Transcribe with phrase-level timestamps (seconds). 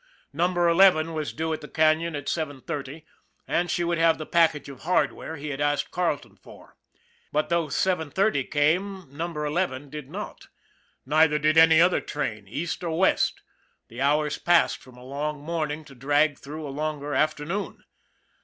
[0.33, 3.05] Number Eleven was due at the Canon at seven thirty,
[3.47, 6.75] and she would have the package of" hardware" he had asked Carleton for.
[7.31, 10.47] But though seven thirty came, Number Eleven did not
[11.05, 13.43] neither did any other train, east or west.
[13.89, 17.83] The hours passed from a long morning to drag through a longer afternoon.